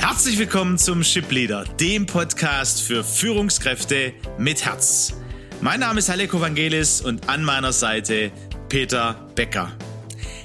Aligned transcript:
Herzlich 0.00 0.38
willkommen 0.38 0.78
zum 0.78 1.04
Ship 1.04 1.30
Leader, 1.30 1.64
dem 1.78 2.06
Podcast 2.06 2.80
für 2.80 3.04
Führungskräfte 3.04 4.14
mit 4.38 4.64
Herz. 4.64 5.12
Mein 5.60 5.80
Name 5.80 5.98
ist 5.98 6.08
Haleko 6.08 6.40
Vangelis 6.40 7.02
und 7.02 7.28
an 7.28 7.44
meiner 7.44 7.74
Seite 7.74 8.32
Peter 8.70 9.28
Becker. 9.34 9.70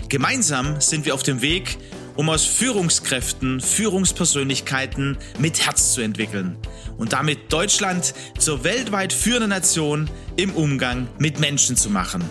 Gemeinsam 0.09 0.81
sind 0.81 1.05
wir 1.05 1.13
auf 1.13 1.23
dem 1.23 1.41
Weg, 1.41 1.77
um 2.17 2.29
aus 2.29 2.43
Führungskräften 2.43 3.61
Führungspersönlichkeiten 3.61 5.17
mit 5.39 5.65
Herz 5.65 5.93
zu 5.93 6.01
entwickeln 6.01 6.57
und 6.97 7.13
damit 7.13 7.53
Deutschland 7.53 8.13
zur 8.37 8.65
weltweit 8.65 9.13
führenden 9.13 9.51
Nation 9.51 10.09
im 10.35 10.51
Umgang 10.51 11.07
mit 11.17 11.39
Menschen 11.39 11.77
zu 11.77 11.89
machen. 11.89 12.25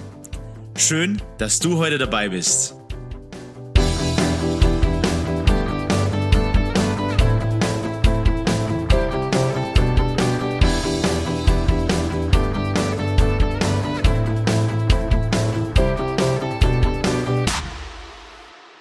Schön, 0.76 1.22
dass 1.38 1.58
du 1.58 1.78
heute 1.78 1.96
dabei 1.96 2.28
bist. 2.28 2.74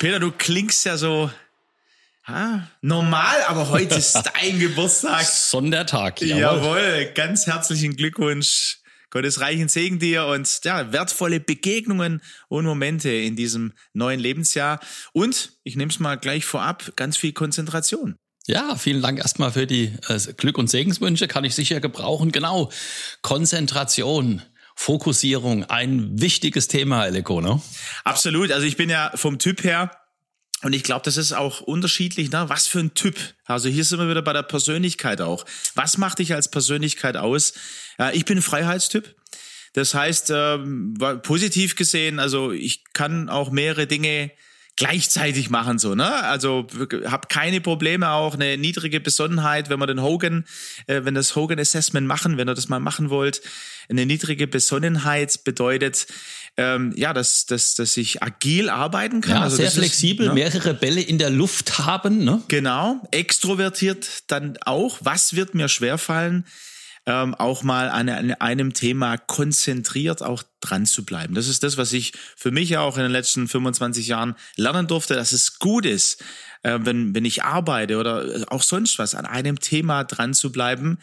Peter, 0.03 0.19
du 0.19 0.31
klingst 0.31 0.83
ja 0.83 0.97
so 0.97 1.31
ha, 2.25 2.69
normal, 2.81 3.41
aber 3.47 3.69
heute 3.69 3.95
ist 3.99 4.15
dein 4.15 4.59
Geburtstag. 4.59 5.23
Sondertag. 5.23 6.19
Jawohl. 6.19 6.41
jawohl, 6.41 7.11
ganz 7.15 7.47
herzlichen 7.47 7.95
Glückwunsch. 7.95 8.79
Gottes 9.11 9.39
reichen 9.39 9.69
Segen 9.69 9.99
dir 9.99 10.25
und 10.25 10.59
ja, 10.65 10.91
wertvolle 10.91 11.39
Begegnungen 11.39 12.21
und 12.49 12.65
Momente 12.65 13.11
in 13.11 13.37
diesem 13.37 13.71
neuen 13.93 14.19
Lebensjahr. 14.19 14.81
Und 15.13 15.53
ich 15.63 15.77
nehme 15.77 15.89
es 15.89 15.99
mal 15.99 16.15
gleich 16.15 16.43
vorab, 16.43 16.97
ganz 16.97 17.15
viel 17.15 17.31
Konzentration. 17.31 18.17
Ja, 18.45 18.75
vielen 18.75 19.01
Dank 19.01 19.19
erstmal 19.19 19.53
für 19.53 19.67
die 19.67 19.93
äh, 20.09 20.19
Glück- 20.35 20.57
und 20.57 20.69
Segenswünsche, 20.69 21.29
kann 21.29 21.45
ich 21.45 21.55
sicher 21.55 21.79
gebrauchen. 21.79 22.33
Genau, 22.33 22.69
Konzentration. 23.21 24.41
Fokussierung, 24.75 25.65
ein 25.65 26.19
wichtiges 26.19 26.67
Thema, 26.67 27.05
Eleko, 27.05 27.41
ne? 27.41 27.61
Absolut. 28.03 28.51
Also 28.51 28.65
ich 28.65 28.77
bin 28.77 28.89
ja 28.89 29.11
vom 29.15 29.39
Typ 29.39 29.63
her 29.63 29.91
und 30.63 30.73
ich 30.73 30.83
glaube, 30.83 31.03
das 31.03 31.17
ist 31.17 31.33
auch 31.33 31.61
unterschiedlich, 31.61 32.31
ne? 32.31 32.45
was 32.47 32.67
für 32.67 32.79
ein 32.79 32.93
Typ. 32.93 33.17
Also 33.45 33.69
hier 33.69 33.83
sind 33.83 33.99
wir 33.99 34.09
wieder 34.09 34.21
bei 34.21 34.33
der 34.33 34.43
Persönlichkeit 34.43 35.21
auch. 35.21 35.45
Was 35.75 35.97
macht 35.97 36.19
dich 36.19 36.33
als 36.33 36.49
Persönlichkeit 36.49 37.17
aus? 37.17 37.53
Ich 38.13 38.25
bin 38.25 38.41
Freiheitstyp. 38.41 39.15
Das 39.73 39.93
heißt, 39.93 40.31
ähm, 40.33 40.95
positiv 41.23 41.75
gesehen, 41.75 42.19
also 42.19 42.51
ich 42.51 42.83
kann 42.93 43.27
auch 43.27 43.51
mehrere 43.51 43.87
Dinge 43.87 44.31
gleichzeitig 44.75 45.49
machen 45.49 45.79
so 45.79 45.95
ne? 45.95 46.23
Also 46.23 46.67
habe 47.05 47.27
keine 47.29 47.61
Probleme 47.61 48.09
auch 48.09 48.33
eine 48.33 48.57
niedrige 48.57 48.99
Besonnenheit 48.99 49.69
wenn 49.69 49.79
wir 49.79 49.87
den 49.87 50.01
Hogan 50.01 50.45
äh, 50.87 51.01
wenn 51.03 51.13
das 51.13 51.35
Hogan 51.35 51.59
Assessment 51.59 52.07
machen 52.07 52.37
wenn 52.37 52.49
ihr 52.49 52.55
das 52.55 52.69
mal 52.69 52.79
machen 52.79 53.09
wollt. 53.09 53.41
Eine 53.89 54.05
niedrige 54.05 54.47
Besonnenheit 54.47 55.43
bedeutet 55.43 56.07
ähm, 56.57 56.93
ja 56.95 57.13
dass 57.13 57.45
dass 57.45 57.75
dass 57.75 57.97
ich 57.97 58.23
agil 58.23 58.69
arbeiten 58.69 59.21
kann. 59.21 59.35
Ja, 59.35 59.41
also 59.41 59.57
sehr 59.57 59.71
flexibel 59.71 60.25
ist, 60.25 60.29
ne? 60.29 60.35
mehrere 60.35 60.73
Bälle 60.73 61.01
in 61.01 61.17
der 61.17 61.29
Luft 61.29 61.79
haben 61.79 62.23
ne? 62.23 62.41
Genau. 62.47 63.01
Extrovertiert 63.11 64.31
dann 64.31 64.57
auch. 64.65 64.99
Was 65.01 65.35
wird 65.35 65.53
mir 65.55 65.67
schwerfallen 65.67 66.45
ähm, 67.05 67.35
auch 67.35 67.63
mal 67.63 67.89
an, 67.89 68.09
an 68.09 68.31
einem 68.33 68.73
Thema 68.73 69.17
konzentriert 69.17 70.23
auch 70.23 70.43
dran 70.61 70.85
zu 70.85 71.03
bleiben. 71.03 71.35
Das 71.35 71.47
ist 71.47 71.63
das, 71.63 71.77
was 71.77 71.91
ich 71.91 72.13
für 72.35 72.51
mich 72.51 72.77
auch 72.77 72.97
in 72.97 73.03
den 73.03 73.11
letzten 73.11 73.47
25 73.47 74.07
Jahren 74.07 74.35
lernen 74.55 74.87
durfte, 74.87 75.13
dass 75.15 75.33
es 75.33 75.59
gut 75.59 75.85
ist, 75.85 76.23
äh, 76.63 76.79
wenn, 76.81 77.13
wenn 77.13 77.25
ich 77.25 77.43
arbeite 77.43 77.97
oder 77.97 78.45
auch 78.47 78.63
sonst 78.63 78.99
was, 78.99 79.15
an 79.15 79.25
einem 79.25 79.59
Thema 79.59 80.03
dran 80.05 80.33
zu 80.33 80.51
bleiben 80.51 80.97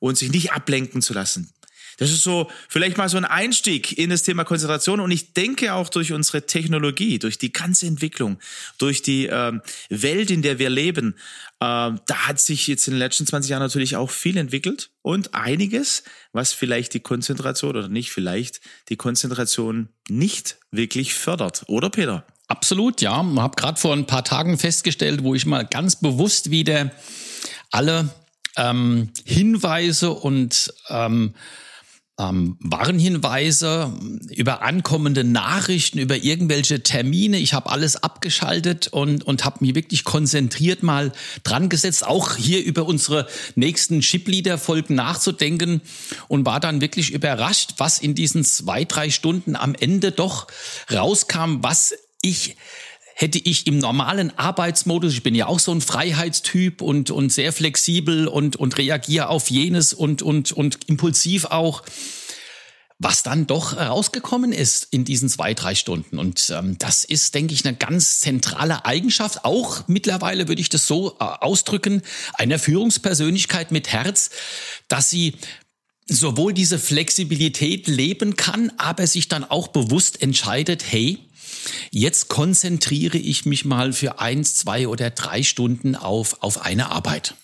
und 0.00 0.18
sich 0.18 0.30
nicht 0.30 0.52
ablenken 0.52 1.02
zu 1.02 1.14
lassen. 1.14 1.52
Das 1.98 2.10
ist 2.10 2.22
so 2.22 2.50
vielleicht 2.68 2.96
mal 2.96 3.08
so 3.08 3.16
ein 3.16 3.24
Einstieg 3.24 3.96
in 3.98 4.10
das 4.10 4.22
Thema 4.22 4.44
Konzentration 4.44 5.00
und 5.00 5.10
ich 5.10 5.32
denke 5.32 5.74
auch 5.74 5.88
durch 5.88 6.12
unsere 6.12 6.46
Technologie, 6.46 7.18
durch 7.18 7.38
die 7.38 7.52
ganze 7.52 7.86
Entwicklung, 7.86 8.38
durch 8.78 9.02
die 9.02 9.26
ähm, 9.26 9.62
Welt, 9.88 10.30
in 10.30 10.42
der 10.42 10.58
wir 10.58 10.70
leben, 10.70 11.14
ähm, 11.60 12.00
da 12.06 12.26
hat 12.26 12.40
sich 12.40 12.66
jetzt 12.66 12.88
in 12.88 12.94
den 12.94 12.98
letzten 12.98 13.26
20 13.26 13.50
Jahren 13.50 13.62
natürlich 13.62 13.96
auch 13.96 14.10
viel 14.10 14.36
entwickelt 14.36 14.90
und 15.02 15.34
einiges, 15.34 16.02
was 16.32 16.52
vielleicht 16.52 16.94
die 16.94 17.00
Konzentration 17.00 17.70
oder 17.70 17.88
nicht 17.88 18.10
vielleicht 18.10 18.60
die 18.88 18.96
Konzentration 18.96 19.88
nicht 20.08 20.58
wirklich 20.70 21.14
fördert, 21.14 21.64
oder 21.68 21.90
Peter? 21.90 22.26
Absolut, 22.48 23.00
ja. 23.00 23.22
Ich 23.22 23.40
habe 23.40 23.56
gerade 23.56 23.80
vor 23.80 23.94
ein 23.94 24.06
paar 24.06 24.24
Tagen 24.24 24.58
festgestellt, 24.58 25.22
wo 25.22 25.34
ich 25.34 25.46
mal 25.46 25.64
ganz 25.64 25.96
bewusst 25.96 26.50
wieder 26.50 26.90
alle 27.70 28.10
ähm, 28.56 29.10
Hinweise 29.24 30.10
und 30.10 30.72
ähm, 30.88 31.34
ähm, 32.18 32.56
Warnhinweise 32.60 33.92
über 34.30 34.62
ankommende 34.62 35.24
Nachrichten, 35.24 35.98
über 35.98 36.16
irgendwelche 36.16 36.82
Termine. 36.82 37.38
Ich 37.38 37.54
habe 37.54 37.70
alles 37.70 38.02
abgeschaltet 38.02 38.88
und, 38.88 39.24
und 39.24 39.44
habe 39.44 39.64
mich 39.64 39.74
wirklich 39.74 40.04
konzentriert 40.04 40.82
mal 40.84 41.12
dran 41.42 41.68
gesetzt, 41.68 42.06
auch 42.06 42.36
hier 42.36 42.62
über 42.62 42.86
unsere 42.86 43.26
nächsten 43.56 44.00
Chipleader-Folgen 44.00 44.94
nachzudenken 44.94 45.80
und 46.28 46.46
war 46.46 46.60
dann 46.60 46.80
wirklich 46.80 47.10
überrascht, 47.10 47.74
was 47.78 47.98
in 47.98 48.14
diesen 48.14 48.44
zwei, 48.44 48.84
drei 48.84 49.10
Stunden 49.10 49.56
am 49.56 49.74
Ende 49.74 50.12
doch 50.12 50.46
rauskam, 50.92 51.62
was 51.62 51.94
ich 52.22 52.56
hätte 53.14 53.38
ich 53.38 53.66
im 53.66 53.78
normalen 53.78 54.36
Arbeitsmodus, 54.36 55.12
ich 55.12 55.22
bin 55.22 55.34
ja 55.34 55.46
auch 55.46 55.60
so 55.60 55.72
ein 55.72 55.80
Freiheitstyp 55.80 56.82
und, 56.82 57.10
und 57.10 57.32
sehr 57.32 57.52
flexibel 57.52 58.26
und, 58.26 58.56
und 58.56 58.76
reagiere 58.76 59.28
auf 59.28 59.50
jenes 59.50 59.94
und, 59.94 60.20
und, 60.20 60.52
und 60.52 60.88
impulsiv 60.88 61.46
auch, 61.46 61.82
was 62.98 63.22
dann 63.22 63.46
doch 63.46 63.76
rausgekommen 63.76 64.52
ist 64.52 64.88
in 64.90 65.04
diesen 65.04 65.28
zwei, 65.28 65.54
drei 65.54 65.74
Stunden. 65.74 66.18
Und 66.18 66.50
ähm, 66.50 66.76
das 66.78 67.04
ist, 67.04 67.34
denke 67.34 67.54
ich, 67.54 67.64
eine 67.64 67.76
ganz 67.76 68.20
zentrale 68.20 68.84
Eigenschaft, 68.84 69.44
auch 69.44 69.86
mittlerweile 69.88 70.48
würde 70.48 70.60
ich 70.60 70.68
das 70.68 70.86
so 70.86 71.12
äh, 71.12 71.24
ausdrücken, 71.24 72.02
einer 72.34 72.58
Führungspersönlichkeit 72.58 73.70
mit 73.72 73.92
Herz, 73.92 74.30
dass 74.88 75.10
sie 75.10 75.34
sowohl 76.06 76.52
diese 76.52 76.78
Flexibilität 76.78 77.86
leben 77.86 78.36
kann, 78.36 78.72
aber 78.76 79.06
sich 79.06 79.28
dann 79.28 79.44
auch 79.44 79.68
bewusst 79.68 80.20
entscheidet, 80.20 80.84
hey, 80.86 81.23
Jetzt 81.90 82.28
konzentriere 82.28 83.18
ich 83.18 83.46
mich 83.46 83.64
mal 83.64 83.92
für 83.92 84.20
eins, 84.20 84.56
zwei 84.56 84.88
oder 84.88 85.10
drei 85.10 85.42
Stunden 85.42 85.96
auf, 85.96 86.42
auf 86.42 86.62
eine 86.62 86.90
Arbeit. 86.90 87.34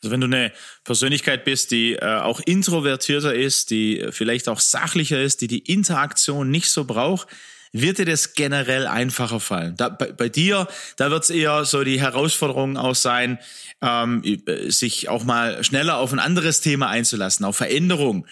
Also 0.00 0.12
wenn 0.12 0.20
du 0.20 0.26
eine 0.26 0.52
Persönlichkeit 0.84 1.44
bist, 1.44 1.70
die 1.72 1.94
äh, 1.94 2.04
auch 2.04 2.40
introvertierter 2.40 3.34
ist, 3.34 3.70
die 3.70 4.06
vielleicht 4.10 4.48
auch 4.48 4.60
sachlicher 4.60 5.20
ist, 5.20 5.40
die 5.40 5.48
die 5.48 5.58
Interaktion 5.58 6.50
nicht 6.50 6.70
so 6.70 6.84
braucht, 6.84 7.28
wird 7.72 7.98
dir 7.98 8.04
das 8.04 8.34
generell 8.34 8.86
einfacher 8.86 9.40
fallen. 9.40 9.76
Da, 9.76 9.88
bei, 9.88 10.12
bei 10.12 10.28
dir, 10.28 10.68
da 10.96 11.10
wird 11.10 11.24
es 11.24 11.30
eher 11.30 11.64
so 11.64 11.84
die 11.84 12.00
Herausforderung 12.00 12.76
auch 12.76 12.94
sein, 12.94 13.38
ähm, 13.82 14.22
sich 14.68 15.08
auch 15.08 15.24
mal 15.24 15.62
schneller 15.64 15.98
auf 15.98 16.12
ein 16.12 16.18
anderes 16.18 16.60
Thema 16.60 16.88
einzulassen, 16.88 17.44
auf 17.44 17.56
Veränderung. 17.56 18.26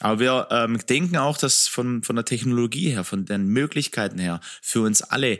Aber 0.00 0.18
wir 0.18 0.48
ähm, 0.50 0.78
denken 0.88 1.16
auch, 1.16 1.38
dass 1.38 1.68
von, 1.68 2.02
von 2.02 2.16
der 2.16 2.24
Technologie 2.24 2.90
her, 2.90 3.04
von 3.04 3.24
den 3.24 3.46
Möglichkeiten 3.46 4.18
her, 4.18 4.40
für 4.62 4.80
uns 4.80 5.02
alle 5.02 5.38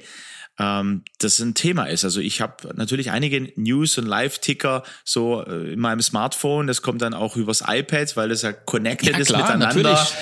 ähm, 0.58 1.04
das 1.18 1.38
ein 1.38 1.54
Thema 1.54 1.84
ist. 1.84 2.04
Also 2.04 2.20
ich 2.20 2.40
habe 2.40 2.74
natürlich 2.76 3.10
einige 3.10 3.52
News- 3.56 3.96
und 3.98 4.06
Live-Ticker 4.06 4.82
so 5.04 5.42
äh, 5.42 5.72
in 5.72 5.80
meinem 5.80 6.02
Smartphone. 6.02 6.66
Das 6.66 6.82
kommt 6.82 7.02
dann 7.02 7.14
auch 7.14 7.36
übers 7.36 7.64
iPad, 7.66 8.16
weil 8.16 8.28
das 8.28 8.42
ja 8.42 8.52
connected 8.52 9.12
ja, 9.12 9.18
ist 9.18 9.28
klar, 9.28 9.42
miteinander. 9.42 9.82
Natürlich. 9.82 10.14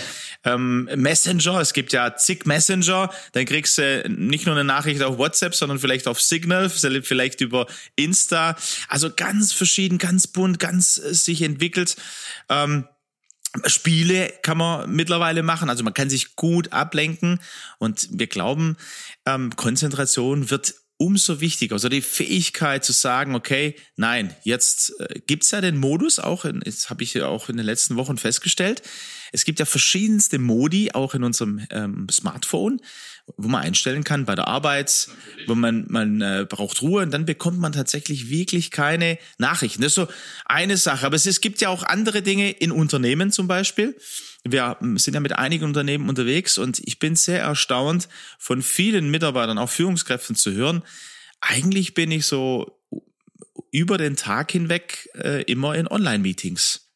Ähm, 0.45 0.89
Messenger, 0.95 1.61
es 1.61 1.73
gibt 1.73 1.93
ja 1.93 2.15
zig 2.15 2.47
Messenger, 2.47 3.11
dann 3.33 3.45
kriegst 3.45 3.77
du 3.77 4.09
nicht 4.09 4.47
nur 4.47 4.55
eine 4.55 4.63
Nachricht 4.63 5.03
auf 5.03 5.19
WhatsApp, 5.19 5.55
sondern 5.57 5.81
vielleicht 5.81 6.07
auf 6.07 6.23
Signal, 6.23 6.71
vielleicht 6.71 7.41
über 7.41 7.67
Insta. 7.97 8.57
Also 8.89 9.11
ganz 9.15 9.53
verschieden, 9.53 9.99
ganz 9.99 10.29
bunt, 10.29 10.61
ganz 10.61 10.99
äh, 10.99 11.13
sich 11.13 11.43
entwickelt. 11.43 11.97
Ähm, 12.49 12.87
Spiele 13.67 14.33
kann 14.43 14.59
man 14.59 14.91
mittlerweile 14.91 15.43
machen, 15.43 15.71
also 15.71 15.83
man 15.83 15.95
kann 15.95 16.11
sich 16.11 16.37
gut 16.37 16.73
ablenken 16.73 17.41
und 17.79 18.09
wir 18.13 18.27
glauben, 18.27 18.77
ähm, 19.27 19.57
Konzentration 19.57 20.51
wird 20.51 20.75
umso 20.99 21.41
wichtiger. 21.41 21.75
Also 21.75 21.89
die 21.89 22.03
Fähigkeit 22.03 22.85
zu 22.85 22.93
sagen, 22.93 23.35
okay, 23.35 23.77
nein, 23.97 24.35
jetzt 24.43 25.01
äh, 25.01 25.21
gibt's 25.27 25.51
ja 25.53 25.61
den 25.61 25.79
Modus 25.79 26.19
auch, 26.19 26.45
in, 26.45 26.61
das 26.61 26.91
habe 26.91 27.05
ich 27.05 27.15
ja 27.15 27.27
auch 27.27 27.49
in 27.49 27.57
den 27.57 27.65
letzten 27.65 27.97
Wochen 27.97 28.19
festgestellt. 28.19 28.83
Es 29.33 29.45
gibt 29.45 29.61
ja 29.61 29.65
verschiedenste 29.65 30.39
Modi 30.39 30.91
auch 30.93 31.15
in 31.15 31.23
unserem 31.23 31.65
ähm, 31.71 32.09
Smartphone 32.11 32.81
wo 33.37 33.49
man 33.49 33.63
einstellen 33.63 34.05
kann 34.05 34.25
bei 34.25 34.35
der 34.35 34.49
Arbeit, 34.49 35.09
wo 35.47 35.55
man, 35.55 35.87
man 35.89 36.21
äh, 36.21 36.47
braucht 36.49 36.83
Ruhe 36.83 37.03
und 37.03 37.11
dann 37.13 37.27
bekommt 37.27 37.59
man 37.59 37.73
tatsächlich 37.73 38.31
wirklich 38.31 38.71
keine 38.71 39.19
Nachrichten. 39.39 39.83
Das 39.83 39.93
ist 39.93 39.97
so 39.97 40.09
eine 40.47 40.77
Sache. 40.77 41.07
Aber 41.07 41.17
es, 41.17 41.27
es 41.27 41.41
gibt 41.41 41.61
ja 41.61 41.69
auch 41.69 41.83
andere 41.83 42.23
Dinge 42.23 42.51
in 42.51 42.73
Unternehmen 42.73 43.31
zum 43.31 43.49
Beispiel. 43.49 43.97
Wir 44.45 44.77
sind 44.97 45.15
ja 45.15 45.21
mit 45.21 45.37
einigen 45.37 45.65
Unternehmen 45.65 46.09
unterwegs 46.09 46.59
und 46.59 46.81
ich 46.85 46.99
bin 46.99 47.17
sehr 47.17 47.41
erstaunt 47.41 48.09
von 48.39 48.63
vielen 48.63 49.11
Mitarbeitern, 49.11 49.59
auch 49.59 49.71
Führungskräften 49.71 50.37
zu 50.37 50.53
hören. 50.53 50.83
Eigentlich 51.41 51.95
bin 51.95 52.11
ich 52.11 52.27
so 52.27 52.81
über 53.71 53.99
den 53.99 54.17
Tag 54.17 54.53
hinweg 54.53 55.09
äh, 55.15 55.43
immer 55.43 55.75
in 55.75 55.87
Online-Meetings. 55.87 56.88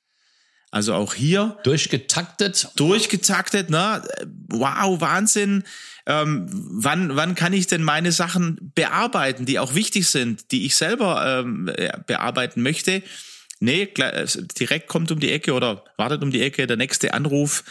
Also 0.72 0.94
auch 0.94 1.12
hier. 1.12 1.58
Durchgetaktet. 1.64 2.70
Durchgetaktet, 2.76 3.68
ne? 3.68 4.02
Wow, 4.48 5.00
Wahnsinn. 5.02 5.64
Ähm, 6.06 6.46
wann, 6.50 7.14
wann 7.14 7.34
kann 7.34 7.52
ich 7.52 7.66
denn 7.66 7.82
meine 7.82 8.10
Sachen 8.10 8.72
bearbeiten, 8.74 9.44
die 9.44 9.58
auch 9.58 9.74
wichtig 9.74 10.08
sind, 10.08 10.50
die 10.50 10.64
ich 10.64 10.74
selber 10.74 11.44
ähm, 11.44 11.70
bearbeiten 12.06 12.62
möchte? 12.62 13.02
Nee, 13.60 13.92
direkt 14.58 14.88
kommt 14.88 15.12
um 15.12 15.20
die 15.20 15.30
Ecke 15.30 15.52
oder 15.52 15.84
wartet 15.98 16.22
um 16.22 16.30
die 16.30 16.42
Ecke 16.42 16.66
der 16.66 16.78
nächste 16.78 17.12
Anruf, 17.12 17.64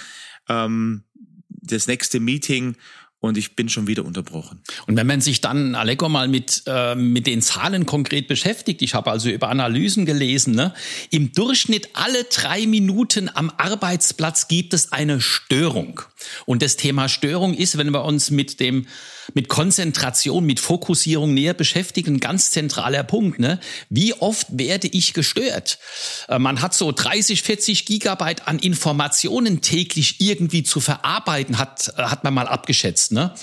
ähm, 0.47 1.03
das 1.49 1.87
nächste 1.87 2.19
Meeting 2.19 2.77
und 3.21 3.37
ich 3.37 3.55
bin 3.55 3.69
schon 3.69 3.87
wieder 3.87 4.03
unterbrochen. 4.03 4.59
Und 4.87 4.97
wenn 4.97 5.07
man 5.07 5.21
sich 5.21 5.41
dann, 5.41 5.75
Aleko, 5.75 6.09
mal 6.09 6.27
mit, 6.27 6.63
äh, 6.65 6.95
mit 6.95 7.27
den 7.27 7.41
Zahlen 7.41 7.85
konkret 7.85 8.27
beschäftigt, 8.27 8.81
ich 8.81 8.95
habe 8.95 9.11
also 9.11 9.29
über 9.29 9.49
Analysen 9.49 10.05
gelesen, 10.05 10.55
ne? 10.55 10.73
im 11.11 11.31
Durchschnitt 11.31 11.89
alle 11.93 12.23
drei 12.25 12.65
Minuten 12.65 13.29
am 13.33 13.51
Arbeitsplatz 13.55 14.47
gibt 14.47 14.73
es 14.73 14.91
eine 14.91 15.21
Störung. 15.21 16.01
Und 16.45 16.61
das 16.61 16.77
Thema 16.77 17.09
Störung 17.09 17.53
ist, 17.53 17.77
wenn 17.77 17.91
wir 17.91 18.03
uns 18.03 18.31
mit 18.31 18.59
dem 18.59 18.87
mit 19.33 19.47
Konzentration, 19.47 20.45
mit 20.45 20.59
Fokussierung 20.59 21.33
näher 21.33 21.53
beschäftigen, 21.53 22.19
ganz 22.19 22.51
zentraler 22.51 23.03
Punkt. 23.03 23.39
Ne? 23.39 23.59
Wie 23.89 24.13
oft 24.13 24.47
werde 24.51 24.87
ich 24.87 25.13
gestört? 25.13 25.79
Äh, 26.27 26.39
man 26.39 26.61
hat 26.61 26.73
so 26.73 26.91
30, 26.91 27.41
40 27.41 27.85
Gigabyte 27.85 28.47
an 28.47 28.59
Informationen 28.59 29.61
täglich 29.61 30.19
irgendwie 30.19 30.63
zu 30.63 30.79
verarbeiten, 30.79 31.57
hat, 31.57 31.93
äh, 31.97 32.03
hat 32.03 32.23
man 32.23 32.33
mal 32.33 32.47
abgeschätzt. 32.47 33.11
Ne? 33.11 33.33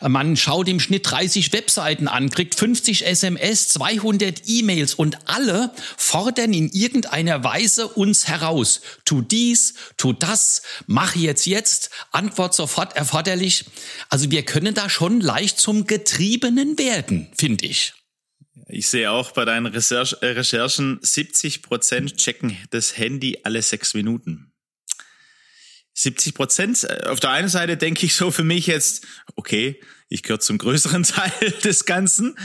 Äh, 0.00 0.08
man 0.08 0.36
schaut 0.36 0.68
im 0.68 0.80
Schnitt 0.80 1.10
30 1.10 1.52
Webseiten 1.52 2.08
an, 2.08 2.30
kriegt 2.30 2.54
50 2.54 3.06
SMS, 3.06 3.68
200 3.68 4.42
E-Mails 4.46 4.94
und 4.94 5.18
alle 5.26 5.70
fordern 5.96 6.52
in 6.52 6.68
irgendeiner 6.70 7.42
Weise 7.44 7.88
uns 7.88 8.28
heraus. 8.28 8.80
Tu 9.04 9.22
dies, 9.22 9.74
tu 9.96 10.12
das, 10.12 10.62
mach 10.86 11.16
jetzt 11.16 11.46
jetzt, 11.46 11.90
Antwort 12.22 12.54
sofort 12.54 12.96
erforderlich. 12.96 13.64
Also 14.08 14.30
wir 14.30 14.44
können 14.44 14.74
da 14.74 14.88
schon 14.88 15.20
leicht 15.20 15.58
zum 15.58 15.86
Getriebenen 15.86 16.78
werden, 16.78 17.28
finde 17.36 17.66
ich. 17.66 17.94
Ich 18.68 18.86
sehe 18.86 19.10
auch 19.10 19.32
bei 19.32 19.44
deinen 19.44 19.66
äh, 19.66 20.26
Recherchen, 20.26 20.98
70 21.02 21.62
Prozent 21.62 22.16
checken 22.16 22.56
das 22.70 22.96
Handy 22.96 23.40
alle 23.42 23.60
sechs 23.60 23.94
Minuten. 23.94 24.52
70 25.94 26.34
Prozent. 26.34 26.84
Äh, 26.84 27.06
auf 27.06 27.20
der 27.20 27.30
einen 27.30 27.48
Seite 27.48 27.76
denke 27.76 28.06
ich 28.06 28.14
so 28.14 28.30
für 28.30 28.44
mich 28.44 28.66
jetzt, 28.66 29.06
okay, 29.36 29.80
ich 30.08 30.22
gehöre 30.22 30.40
zum 30.40 30.58
größeren 30.58 31.02
Teil 31.02 31.50
des 31.64 31.84
Ganzen. 31.86 32.36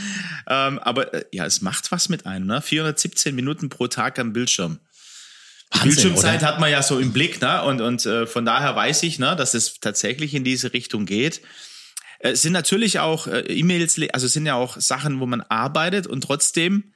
Ähm, 0.48 0.78
aber 0.78 1.14
äh, 1.14 1.24
ja, 1.32 1.46
es 1.46 1.60
macht 1.60 1.92
was 1.92 2.08
mit 2.08 2.26
einem. 2.26 2.46
Ne? 2.46 2.60
417 2.60 3.34
Minuten 3.34 3.68
pro 3.68 3.86
Tag 3.86 4.18
am 4.18 4.32
Bildschirm. 4.32 4.80
Wahnsinn, 5.70 5.90
Bildschirmzeit 5.90 6.40
oder? 6.40 6.48
hat 6.48 6.60
man 6.60 6.70
ja 6.70 6.82
so 6.82 6.98
im 6.98 7.12
Blick, 7.12 7.40
ne? 7.40 7.62
Und, 7.64 7.80
und 7.80 8.06
äh, 8.06 8.26
von 8.26 8.44
daher 8.44 8.74
weiß 8.74 9.02
ich, 9.02 9.18
ne, 9.18 9.36
dass 9.36 9.54
es 9.54 9.80
tatsächlich 9.80 10.34
in 10.34 10.44
diese 10.44 10.72
Richtung 10.72 11.06
geht. 11.06 11.42
Es 12.20 12.30
äh, 12.30 12.36
sind 12.36 12.52
natürlich 12.52 12.98
auch 13.00 13.26
äh, 13.26 13.40
E-Mails, 13.40 14.00
also 14.12 14.26
es 14.26 14.32
sind 14.32 14.46
ja 14.46 14.54
auch 14.54 14.78
Sachen, 14.78 15.20
wo 15.20 15.26
man 15.26 15.40
arbeitet 15.42 16.06
und 16.06 16.22
trotzdem 16.22 16.92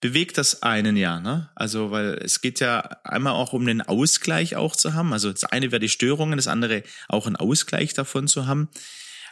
bewegt 0.00 0.38
das 0.38 0.62
einen 0.62 0.96
ja, 0.96 1.20
ne? 1.20 1.50
Also, 1.54 1.90
weil 1.90 2.18
es 2.22 2.40
geht 2.40 2.60
ja 2.60 2.80
einmal 3.04 3.32
auch 3.32 3.52
um 3.52 3.66
den 3.66 3.82
Ausgleich 3.82 4.56
auch 4.56 4.76
zu 4.76 4.94
haben. 4.94 5.12
Also 5.12 5.32
das 5.32 5.44
eine 5.44 5.70
wäre 5.72 5.80
die 5.80 5.88
Störungen, 5.88 6.36
das 6.36 6.48
andere 6.48 6.82
auch 7.08 7.26
einen 7.26 7.36
Ausgleich 7.36 7.94
davon 7.94 8.28
zu 8.28 8.46
haben. 8.46 8.68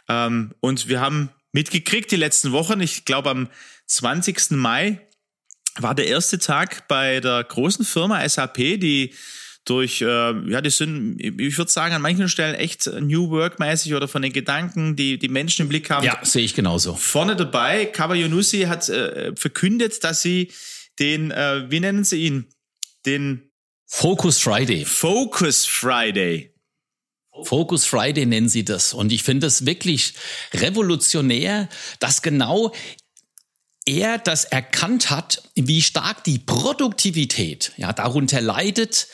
Ähm, 0.09 0.53
und 0.59 0.87
wir 0.87 1.01
haben 1.01 1.29
mitgekriegt 1.51 2.11
die 2.11 2.17
letzten 2.17 2.51
Wochen, 2.51 2.81
ich 2.81 3.05
glaube 3.05 3.29
am 3.29 3.49
20. 3.87 4.51
Mai 4.51 5.04
war 5.77 5.95
der 5.95 6.07
erste 6.07 6.39
Tag 6.39 6.87
bei 6.87 7.19
der 7.19 7.43
großen 7.43 7.85
Firma 7.85 8.27
SAP, 8.27 8.57
die 8.79 9.13
durch, 9.65 10.01
äh, 10.01 10.05
ja, 10.05 10.61
die 10.61 10.69
sind, 10.69 11.19
ich 11.19 11.57
würde 11.57 11.71
sagen, 11.71 11.95
an 11.95 12.01
manchen 12.01 12.29
Stellen 12.29 12.53
echt 12.55 12.85
New 12.85 13.31
Work-mäßig 13.31 13.95
oder 13.95 14.07
von 14.07 14.21
den 14.21 14.31
Gedanken, 14.31 14.95
die 14.95 15.17
die 15.17 15.27
Menschen 15.27 15.63
im 15.63 15.69
Blick 15.69 15.89
haben. 15.89 16.05
Ja, 16.05 16.19
sehe 16.23 16.43
ich 16.43 16.53
genauso. 16.53 16.95
Vorne 16.95 17.35
dabei, 17.35 17.85
Kaba 17.85 18.13
Yunusi 18.13 18.61
hat 18.63 18.87
äh, 18.89 19.35
verkündet, 19.35 20.03
dass 20.03 20.21
sie 20.21 20.51
den, 20.99 21.31
äh, 21.31 21.65
wie 21.69 21.79
nennen 21.79 22.03
sie 22.03 22.25
ihn? 22.25 22.45
Den 23.05 23.49
Focus 23.87 24.39
Friday. 24.39 24.85
Focus 24.85 25.65
Friday. 25.65 26.53
Focus 27.43 27.85
Friday 27.85 28.25
nennen 28.25 28.49
sie 28.49 28.63
das. 28.63 28.93
Und 28.93 29.11
ich 29.11 29.23
finde 29.23 29.47
das 29.47 29.65
wirklich 29.65 30.13
revolutionär, 30.53 31.69
dass 31.99 32.21
genau 32.21 32.71
er 33.85 34.17
das 34.17 34.45
erkannt 34.45 35.09
hat, 35.09 35.43
wie 35.55 35.81
stark 35.81 36.23
die 36.23 36.39
Produktivität 36.39 37.71
ja 37.77 37.93
darunter 37.93 38.41
leidet, 38.41 39.07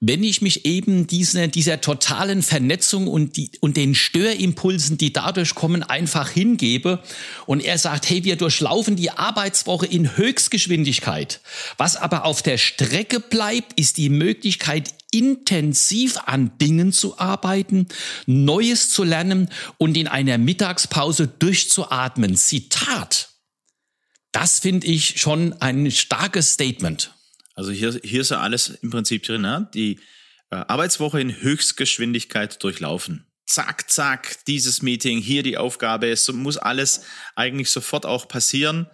wenn 0.00 0.24
ich 0.24 0.40
mich 0.40 0.64
eben 0.64 1.06
diese, 1.06 1.48
dieser 1.48 1.82
totalen 1.82 2.42
Vernetzung 2.42 3.06
und, 3.06 3.36
die, 3.36 3.50
und 3.60 3.76
den 3.76 3.94
Störimpulsen, 3.94 4.96
die 4.96 5.12
dadurch 5.12 5.54
kommen, 5.54 5.82
einfach 5.82 6.30
hingebe. 6.30 7.02
Und 7.44 7.62
er 7.62 7.76
sagt, 7.76 8.08
hey, 8.08 8.24
wir 8.24 8.36
durchlaufen 8.36 8.96
die 8.96 9.10
Arbeitswoche 9.10 9.86
in 9.86 10.16
Höchstgeschwindigkeit. 10.16 11.40
Was 11.76 11.96
aber 11.96 12.24
auf 12.24 12.42
der 12.42 12.56
Strecke 12.56 13.20
bleibt, 13.20 13.78
ist 13.78 13.98
die 13.98 14.08
Möglichkeit, 14.08 14.94
intensiv 15.12 16.18
an 16.24 16.52
Dingen 16.58 16.92
zu 16.92 17.18
arbeiten, 17.18 17.86
Neues 18.26 18.90
zu 18.90 19.04
lernen 19.04 19.50
und 19.76 19.96
in 19.98 20.08
einer 20.08 20.38
Mittagspause 20.38 21.28
durchzuatmen. 21.28 22.36
Zitat. 22.36 23.29
Das 24.32 24.60
finde 24.60 24.86
ich 24.86 25.20
schon 25.20 25.54
ein 25.60 25.90
starkes 25.90 26.52
Statement. 26.52 27.14
Also 27.54 27.72
hier, 27.72 27.98
hier 28.02 28.20
ist 28.20 28.30
ja 28.30 28.40
alles 28.40 28.68
im 28.68 28.90
Prinzip 28.90 29.24
drin, 29.24 29.42
ne? 29.42 29.68
die 29.74 30.00
äh, 30.50 30.56
Arbeitswoche 30.56 31.20
in 31.20 31.40
Höchstgeschwindigkeit 31.40 32.62
durchlaufen. 32.62 33.26
Zack, 33.46 33.90
zack, 33.90 34.44
dieses 34.46 34.82
Meeting, 34.82 35.20
hier 35.20 35.42
die 35.42 35.58
Aufgabe, 35.58 36.08
es 36.08 36.30
muss 36.32 36.56
alles 36.56 37.02
eigentlich 37.34 37.70
sofort 37.70 38.06
auch 38.06 38.28
passieren. 38.28 38.86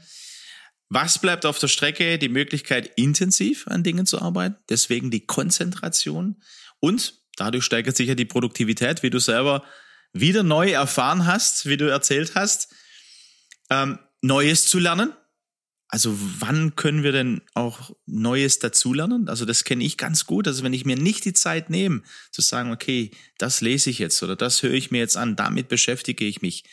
Was 0.89 1.19
bleibt 1.21 1.45
auf 1.45 1.59
der 1.59 1.69
Strecke? 1.69 2.19
Die 2.19 2.29
Möglichkeit, 2.29 2.93
intensiv 2.97 3.67
an 3.69 3.83
Dingen 3.83 4.07
zu 4.07 4.23
arbeiten, 4.23 4.57
deswegen 4.71 5.11
die 5.11 5.27
Konzentration 5.27 6.43
und 6.81 7.21
dadurch 7.37 7.65
steigert 7.65 7.97
sich 7.97 8.09
ja 8.09 8.15
die 8.15 8.25
Produktivität, 8.25 9.03
wie 9.03 9.11
du 9.11 9.19
selber 9.19 9.65
wieder 10.13 10.43
neu 10.43 10.71
erfahren 10.71 11.27
hast, 11.27 11.67
wie 11.67 11.77
du 11.77 11.91
erzählt 11.91 12.35
hast, 12.35 12.73
ähm, 13.69 13.99
Neues 14.23 14.67
zu 14.67 14.79
lernen, 14.79 15.13
also 15.89 16.17
wann 16.41 16.75
können 16.75 17.03
wir 17.03 17.13
denn 17.13 17.43
auch 17.55 17.93
Neues 18.07 18.59
dazulernen? 18.59 19.29
Also 19.29 19.45
das 19.45 19.65
kenne 19.65 19.85
ich 19.85 19.97
ganz 19.97 20.27
gut. 20.27 20.49
Also 20.49 20.65
wenn 20.65 20.73
ich 20.73 20.85
mir 20.85 20.97
nicht 20.97 21.25
die 21.25 21.33
Zeit 21.33 21.71
nehme, 21.71 22.03
zu 22.33 22.43
sagen, 22.43 22.73
okay, 22.73 23.13
das 23.39 23.61
lese 23.61 23.91
ich 23.91 23.99
jetzt 23.99 24.23
oder 24.23 24.35
das 24.35 24.63
höre 24.63 24.73
ich 24.73 24.91
mir 24.91 24.99
jetzt 24.99 25.17
an, 25.17 25.37
damit 25.37 25.69
beschäftige 25.69 26.25
ich 26.25 26.43
mich, 26.43 26.65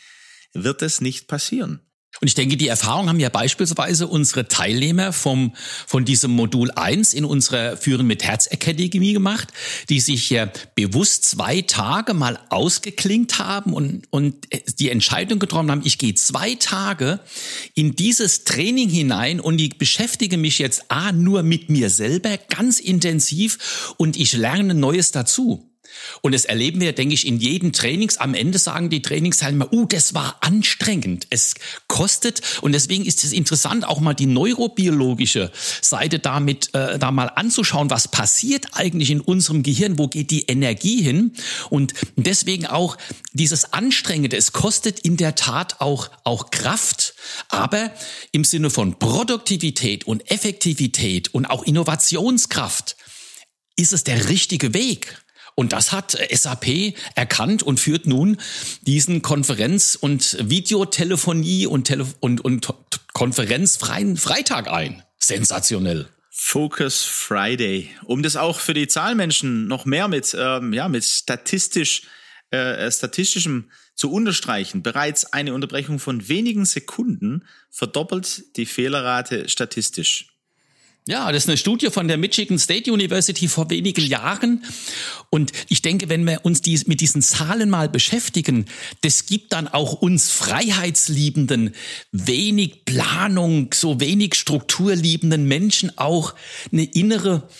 wird 0.52 0.82
es 0.82 1.00
nicht 1.00 1.28
passieren. 1.28 1.80
Und 2.20 2.28
ich 2.28 2.34
denke, 2.34 2.56
die 2.56 2.68
Erfahrung 2.68 3.08
haben 3.08 3.18
ja 3.18 3.28
beispielsweise 3.28 4.06
unsere 4.06 4.46
Teilnehmer 4.46 5.12
vom, 5.12 5.52
von 5.86 6.04
diesem 6.04 6.30
Modul 6.30 6.70
1 6.70 7.12
in 7.12 7.24
unserer 7.24 7.76
Führen 7.76 8.06
mit 8.06 8.22
Herz 8.22 8.48
Akademie 8.52 9.12
gemacht, 9.12 9.48
die 9.88 9.98
sich 9.98 10.30
ja 10.30 10.48
bewusst 10.76 11.24
zwei 11.24 11.62
Tage 11.62 12.14
mal 12.14 12.38
ausgeklingt 12.50 13.40
haben 13.40 13.72
und, 13.72 14.06
und 14.10 14.46
die 14.78 14.90
Entscheidung 14.90 15.40
getroffen 15.40 15.72
haben, 15.72 15.82
ich 15.84 15.98
gehe 15.98 16.14
zwei 16.14 16.54
Tage 16.54 17.18
in 17.74 17.96
dieses 17.96 18.44
Training 18.44 18.88
hinein 18.88 19.40
und 19.40 19.60
ich 19.60 19.76
beschäftige 19.76 20.38
mich 20.38 20.60
jetzt 20.60 20.90
A, 20.90 21.10
nur 21.10 21.42
mit 21.42 21.68
mir 21.68 21.90
selber 21.90 22.38
ganz 22.48 22.78
intensiv 22.78 23.94
und 23.96 24.16
ich 24.16 24.34
lerne 24.34 24.74
Neues 24.74 25.10
dazu. 25.10 25.73
Und 26.22 26.32
das 26.32 26.44
erleben 26.44 26.80
wir, 26.80 26.92
denke 26.92 27.14
ich, 27.14 27.26
in 27.26 27.38
jedem 27.38 27.72
Trainings. 27.72 28.16
Am 28.18 28.34
Ende 28.34 28.58
sagen 28.58 28.90
die 28.90 29.02
Trainingsteilnehmer, 29.02 29.72
uh, 29.72 29.86
das 29.86 30.14
war 30.14 30.38
anstrengend. 30.40 31.26
Es 31.30 31.54
kostet. 31.88 32.40
Und 32.60 32.72
deswegen 32.72 33.04
ist 33.04 33.24
es 33.24 33.32
interessant, 33.32 33.86
auch 33.86 34.00
mal 34.00 34.14
die 34.14 34.26
neurobiologische 34.26 35.50
Seite 35.80 36.18
damit, 36.18 36.74
äh, 36.74 36.98
da 36.98 37.10
mal 37.10 37.26
anzuschauen, 37.26 37.90
was 37.90 38.08
passiert 38.08 38.68
eigentlich 38.72 39.10
in 39.10 39.20
unserem 39.20 39.62
Gehirn, 39.62 39.98
wo 39.98 40.08
geht 40.08 40.30
die 40.30 40.42
Energie 40.42 41.02
hin. 41.02 41.32
Und 41.70 41.94
deswegen 42.16 42.66
auch 42.66 42.96
dieses 43.32 43.72
Anstrengende, 43.72 44.36
es 44.36 44.52
kostet 44.52 45.00
in 45.00 45.16
der 45.16 45.34
Tat 45.34 45.80
auch, 45.80 46.10
auch 46.24 46.50
Kraft, 46.50 47.14
aber 47.48 47.90
im 48.32 48.44
Sinne 48.44 48.70
von 48.70 48.98
Produktivität 48.98 50.06
und 50.06 50.30
Effektivität 50.30 51.32
und 51.34 51.46
auch 51.46 51.64
Innovationskraft 51.64 52.96
ist 53.76 53.92
es 53.92 54.04
der 54.04 54.28
richtige 54.28 54.74
Weg. 54.74 55.23
Und 55.54 55.72
das 55.72 55.92
hat 55.92 56.18
SAP 56.32 56.94
erkannt 57.14 57.62
und 57.62 57.78
führt 57.78 58.06
nun 58.06 58.38
diesen 58.82 59.22
Konferenz- 59.22 59.96
und 59.96 60.36
Videotelefonie 60.40 61.66
und, 61.66 61.84
Tele 61.84 62.06
und, 62.20 62.40
und 62.40 62.68
konferenzfreien 63.12 64.16
Freitag 64.16 64.68
ein. 64.68 65.02
Sensationell. 65.18 66.08
Focus 66.30 67.04
Friday. 67.04 67.90
Um 68.04 68.22
das 68.22 68.36
auch 68.36 68.58
für 68.58 68.74
die 68.74 68.88
Zahlmenschen 68.88 69.68
noch 69.68 69.84
mehr 69.84 70.08
mit, 70.08 70.36
ähm, 70.38 70.72
ja, 70.72 70.88
mit 70.88 71.04
statistisch, 71.04 72.02
äh, 72.50 72.90
statistischem 72.90 73.70
zu 73.94 74.10
unterstreichen. 74.10 74.82
Bereits 74.82 75.32
eine 75.32 75.54
Unterbrechung 75.54 76.00
von 76.00 76.28
wenigen 76.28 76.64
Sekunden 76.64 77.46
verdoppelt 77.70 78.56
die 78.56 78.66
Fehlerrate 78.66 79.48
statistisch. 79.48 80.33
Ja, 81.06 81.30
das 81.30 81.42
ist 81.42 81.50
eine 81.50 81.58
Studie 81.58 81.90
von 81.90 82.08
der 82.08 82.16
Michigan 82.16 82.58
State 82.58 82.90
University 82.90 83.46
vor 83.46 83.68
wenigen 83.68 84.06
Jahren. 84.06 84.64
Und 85.28 85.52
ich 85.68 85.82
denke, 85.82 86.08
wenn 86.08 86.24
wir 86.24 86.46
uns 86.46 86.62
dies, 86.62 86.86
mit 86.86 87.02
diesen 87.02 87.20
Zahlen 87.20 87.68
mal 87.68 87.90
beschäftigen, 87.90 88.64
das 89.02 89.26
gibt 89.26 89.52
dann 89.52 89.68
auch 89.68 89.92
uns 89.92 90.30
Freiheitsliebenden, 90.30 91.74
wenig 92.10 92.86
Planung, 92.86 93.68
so 93.74 94.00
wenig 94.00 94.34
strukturliebenden 94.34 95.44
Menschen 95.44 95.98
auch 95.98 96.34
eine 96.72 96.84
innere, 96.84 97.50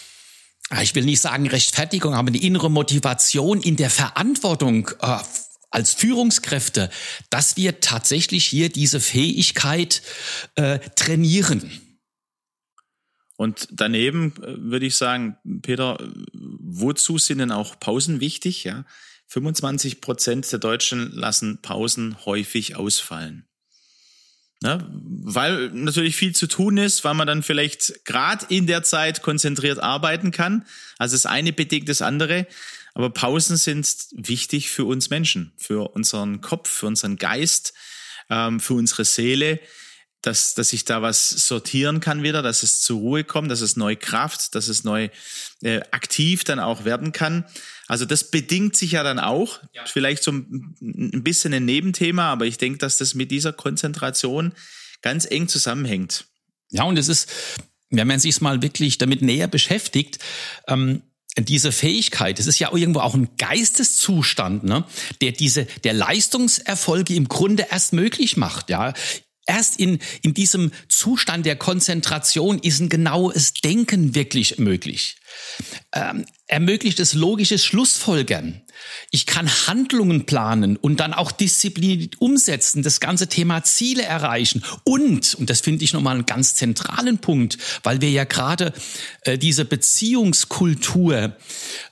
ah, 0.71 0.81
ich 0.81 0.95
will 0.95 1.05
nicht 1.05 1.21
sagen 1.21 1.47
Rechtfertigung, 1.47 2.15
aber 2.15 2.29
eine 2.29 2.41
innere 2.41 2.71
Motivation 2.71 3.61
in 3.61 3.77
der 3.77 3.91
Verantwortung 3.91 4.89
äh, 5.03 5.19
als 5.71 5.93
Führungskräfte, 5.93 6.89
dass 7.29 7.59
wir 7.59 7.81
tatsächlich 7.81 8.47
hier 8.47 8.71
diese 8.71 9.01
Fähigkeit 9.01 10.01
äh, 10.55 10.79
trainieren. 10.97 11.84
Und 13.37 13.69
daneben 13.71 14.35
äh, 14.43 14.71
würde 14.71 14.87
ich 14.87 14.97
sagen, 14.97 15.37
Peter, 15.63 15.99
wozu 16.33 17.19
sind 17.19 17.39
denn 17.39 17.51
auch 17.51 17.79
Pausen 17.81 18.21
wichtig? 18.21 18.65
Ja, 18.65 18.85
25 19.29 20.01
Prozent 20.01 20.51
der 20.53 20.59
Deutschen 20.59 21.11
lassen 21.13 21.59
Pausen 21.61 22.17
häufig 22.25 22.77
ausfallen. 22.77 23.47
Ja, 24.63 24.87
weil 24.91 25.71
natürlich 25.71 26.17
viel 26.17 26.35
zu 26.35 26.47
tun 26.47 26.79
ist, 26.79 27.05
weil 27.05 27.15
man 27.15 27.27
dann 27.27 27.43
vielleicht 27.43 28.05
gerade 28.05 28.47
in 28.49 28.67
der 28.67 28.83
Zeit 28.83 29.21
konzentriert 29.21 29.79
arbeiten 29.79 30.31
kann. 30.31 30.65
Also 30.97 31.17
das 31.17 31.27
eine 31.27 31.53
bedingt 31.53 31.89
das 31.89 32.01
andere. 32.01 32.47
Aber 32.95 33.11
Pausen 33.11 33.57
sind 33.57 33.87
wichtig 34.13 34.71
für 34.71 34.85
uns 34.85 35.11
Menschen, 35.11 35.53
für 35.59 35.91
unseren 35.91 36.41
Kopf, 36.41 36.71
für 36.71 36.87
unseren 36.87 37.17
Geist, 37.17 37.75
ähm, 38.31 38.61
für 38.61 38.75
unsere 38.75 39.05
Seele 39.05 39.61
dass, 40.27 40.55
dass 40.55 40.73
ich 40.73 40.85
da 40.85 41.03
was 41.03 41.29
sortieren 41.29 42.01
kann 42.01 42.23
wieder, 42.23 42.43
dass 42.43 42.63
es 42.63 42.81
zur 42.81 42.99
Ruhe 42.99 43.25
kommt, 43.25 43.51
dass 43.51 43.61
es 43.61 43.77
neue 43.77 43.97
Kraft, 43.97 44.55
dass 44.55 44.69
es 44.69 44.85
neu 44.85 45.09
äh, 45.63 45.81
aktiv 45.91 46.45
dann 46.45 46.61
auch 46.61 46.85
werden 46.85 47.13
kann. 47.13 47.45
Also 47.87 48.07
das 48.07 48.31
bedingt 48.31 48.77
sich 48.77 48.93
ja 48.93 49.03
dann 49.03 49.19
auch, 49.19 49.61
ja. 49.73 49.85
vielleicht 49.87 50.23
so 50.23 50.33
ein, 50.33 50.75
ein 50.81 51.23
bisschen 51.23 51.53
ein 51.53 51.65
Nebenthema, 51.65 52.33
aber 52.33 52.47
ich 52.47 52.57
denke, 52.57 52.79
dass 52.79 52.97
das 52.97 53.15
mit 53.15 53.31
dieser 53.31 53.53
Konzentration 53.53 54.55
ganz 55.03 55.27
eng 55.31 55.49
zusammenhängt. 55.49 56.25
Ja, 56.71 56.85
und 56.85 56.99
es 56.99 57.09
ist, 57.09 57.31
wenn 57.91 58.09
man 58.09 58.21
sich 58.21 58.41
mal 58.41 58.63
wirklich 58.63 58.97
damit 58.97 59.21
näher 59.21 59.49
beschäftigt, 59.49 60.19
ähm, 60.67 61.03
diese 61.37 61.73
Fähigkeit, 61.73 62.39
es 62.39 62.47
ist 62.47 62.61
ja 62.61 62.73
irgendwo 62.73 63.01
auch 63.01 63.15
ein 63.15 63.37
Geisteszustand, 63.37 64.65
ne, 64.65 64.85
der 65.21 65.33
diese, 65.33 65.67
der 65.83 65.93
Leistungserfolge 65.93 67.15
im 67.15 67.29
Grunde 67.29 67.67
erst 67.71 67.93
möglich 67.93 68.37
macht, 68.37 68.71
ja. 68.71 68.95
Erst 69.47 69.79
in, 69.79 69.99
in 70.23 70.33
diesem 70.33 70.73
Zustand 70.89 71.45
der 71.45 71.57
Konzentration 71.57 72.59
ist 72.59 72.81
ein 72.81 72.89
genaues 72.89 73.53
Denken 73.53 74.15
wirklich 74.15 74.59
möglich. 74.59 75.17
Ähm, 75.93 76.25
ermöglicht 76.47 76.99
es 77.01 77.15
logisches 77.15 77.65
Schlussfolgern. 77.65 78.63
Ich 79.11 79.27
kann 79.27 79.49
Handlungen 79.67 80.25
planen 80.27 80.77
und 80.77 81.01
dann 81.01 81.13
auch 81.13 81.31
diszipliniert 81.31 82.21
umsetzen, 82.21 82.83
das 82.83 83.01
ganze 83.01 83.29
Thema 83.29 83.63
Ziele 83.65 84.03
erreichen. 84.03 84.65
Und, 84.85 85.35
und 85.35 85.51
das 85.51 85.61
finde 85.61 85.85
ich 85.85 85.93
nochmal 85.93 86.15
einen 86.15 86.27
ganz 86.27 86.55
zentralen 86.55 87.19
Punkt, 87.19 87.59
weil 87.83 88.01
wir 88.01 88.11
ja 88.11 88.25
gerade 88.25 88.73
äh, 89.23 89.39
diese 89.39 89.65
Beziehungskultur 89.65 91.37